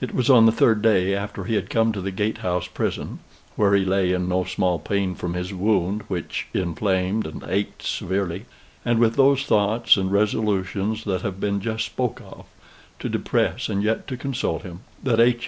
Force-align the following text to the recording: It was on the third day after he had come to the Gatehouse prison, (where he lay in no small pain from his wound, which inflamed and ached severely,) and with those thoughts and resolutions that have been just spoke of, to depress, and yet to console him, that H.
It 0.00 0.14
was 0.14 0.30
on 0.30 0.46
the 0.46 0.52
third 0.52 0.82
day 0.82 1.16
after 1.16 1.42
he 1.42 1.56
had 1.56 1.68
come 1.68 1.90
to 1.90 2.00
the 2.00 2.12
Gatehouse 2.12 2.68
prison, 2.68 3.18
(where 3.56 3.74
he 3.74 3.84
lay 3.84 4.12
in 4.12 4.28
no 4.28 4.44
small 4.44 4.78
pain 4.78 5.16
from 5.16 5.34
his 5.34 5.52
wound, 5.52 6.02
which 6.06 6.46
inflamed 6.54 7.26
and 7.26 7.42
ached 7.48 7.82
severely,) 7.82 8.44
and 8.84 9.00
with 9.00 9.16
those 9.16 9.44
thoughts 9.44 9.96
and 9.96 10.12
resolutions 10.12 11.02
that 11.02 11.22
have 11.22 11.40
been 11.40 11.60
just 11.60 11.86
spoke 11.86 12.20
of, 12.24 12.46
to 13.00 13.08
depress, 13.08 13.68
and 13.68 13.82
yet 13.82 14.06
to 14.06 14.16
console 14.16 14.60
him, 14.60 14.82
that 15.02 15.18
H. 15.18 15.36